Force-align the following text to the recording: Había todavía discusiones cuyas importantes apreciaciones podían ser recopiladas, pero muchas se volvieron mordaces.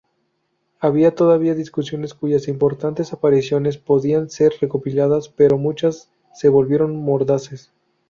Había 0.79 1.13
todavía 1.13 1.53
discusiones 1.53 2.15
cuyas 2.15 2.47
importantes 2.47 3.13
apreciaciones 3.13 3.77
podían 3.77 4.31
ser 4.31 4.51
recopiladas, 4.59 5.29
pero 5.29 5.59
muchas 5.59 6.09
se 6.33 6.49
volvieron 6.49 6.95
mordaces. 6.95 7.71